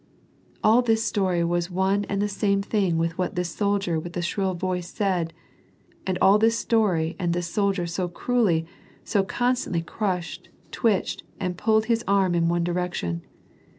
All 0.63 0.81
this 0.81 1.05
story 1.05 1.43
was 1.43 1.69
one 1.69 2.05
and 2.05 2.19
the 2.19 2.27
same 2.27 2.63
thing 2.63 2.97
with 2.97 3.19
what 3.19 3.35
this 3.35 3.53
soldier 3.53 4.01
w^ith 4.01 4.13
the 4.13 4.23
shrill 4.23 4.55
voice 4.55 4.89
said, 4.91 5.31
and 6.07 6.17
all 6.19 6.39
this 6.39 6.57
story 6.57 7.15
and 7.19 7.33
this 7.33 7.45
soldier 7.53 7.85
so 7.85 8.07
cruelly, 8.07 8.65
so 9.03 9.21
constantly 9.23 9.83
crushed, 9.83 10.49
twitched, 10.71 11.21
and 11.39 11.55
pulled 11.55 11.85
his 11.85 12.03
arm 12.07 12.33
in 12.33 12.49
one 12.49 12.63
direction 12.63 13.21